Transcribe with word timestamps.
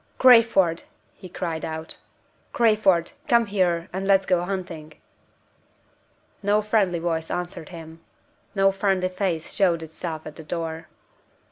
"Crayford!" 0.17 0.81
he 1.13 1.29
cried 1.29 1.63
out. 1.63 1.97
"Crayford! 2.53 3.11
come 3.27 3.45
here, 3.45 3.87
and 3.93 4.07
let's 4.07 4.25
go 4.25 4.41
hunting." 4.41 4.93
No 6.41 6.59
friendly 6.63 6.97
voice 6.97 7.29
answered 7.29 7.69
him. 7.69 8.01
No 8.55 8.71
friendly 8.71 9.09
face 9.09 9.53
showed 9.53 9.83
itself 9.83 10.25
at 10.25 10.37
the 10.37 10.43
door. 10.43 10.87